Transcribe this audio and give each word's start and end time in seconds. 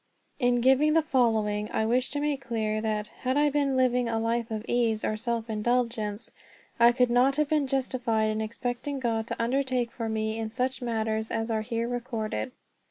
'"In 0.49 0.61
giving 0.61 0.93
the 0.93 1.03
following 1.03 1.69
I 1.71 1.85
wish 1.85 2.09
to 2.09 2.19
make 2.19 2.43
clear 2.43 2.81
that, 2.81 3.09
had 3.19 3.37
I 3.37 3.51
been 3.51 3.77
living 3.77 4.09
a 4.09 4.17
life 4.17 4.49
of 4.49 4.65
ease 4.67 5.05
or 5.05 5.15
self 5.15 5.47
indulgence, 5.47 6.31
I 6.79 6.91
could 6.91 7.11
not 7.11 7.35
have 7.35 7.49
been 7.49 7.67
justified 7.67 8.31
in 8.31 8.41
expecting 8.41 8.99
God 8.99 9.27
to 9.27 9.39
undertake 9.39 9.91
for 9.91 10.09
me 10.09 10.39
in 10.39 10.49
such 10.49 10.81
matters 10.81 11.29
as 11.29 11.51
are 11.51 11.61
here 11.61 11.87
recorded. 11.87 12.51